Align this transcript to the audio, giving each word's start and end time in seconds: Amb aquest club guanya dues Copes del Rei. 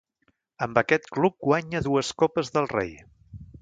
Amb 0.65 0.79
aquest 0.83 1.05
club 1.17 1.37
guanya 1.49 1.85
dues 1.91 2.13
Copes 2.25 2.53
del 2.59 2.71
Rei. 2.77 2.95